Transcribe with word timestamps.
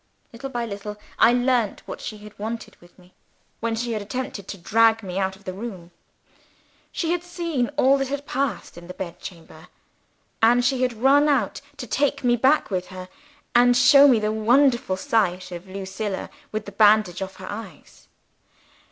Little 0.33 0.49
by 0.49 0.65
little, 0.65 0.97
I 1.19 1.31
learnt 1.31 1.83
what 1.85 2.01
she 2.01 2.17
had 2.17 2.39
wanted 2.39 2.75
with 2.81 2.97
me, 2.97 3.13
when 3.59 3.75
she 3.75 3.91
had 3.91 4.01
attempted 4.01 4.47
to 4.47 4.57
drag 4.57 5.03
me 5.03 5.19
out 5.19 5.35
of 5.35 5.43
the 5.43 5.53
room. 5.53 5.91
She 6.91 7.11
had 7.11 7.21
seen 7.23 7.69
all 7.77 7.99
that 7.99 8.07
had 8.07 8.25
passed 8.25 8.79
in 8.79 8.87
the 8.87 8.95
bed 8.95 9.19
chamber; 9.19 9.67
and 10.41 10.65
she 10.65 10.81
had 10.81 10.93
run 11.03 11.29
out 11.29 11.61
to 11.77 11.85
take 11.85 12.23
me 12.23 12.35
back 12.35 12.71
with 12.71 12.87
her, 12.87 13.09
and 13.53 13.77
show 13.77 14.07
me 14.07 14.17
the 14.17 14.31
wonderful 14.31 14.97
sight 14.97 15.51
of 15.51 15.67
Lucilla 15.67 16.31
with 16.51 16.65
the 16.65 16.71
bandage 16.71 17.21
off 17.21 17.35
her 17.35 17.47
eyes. 17.51 18.07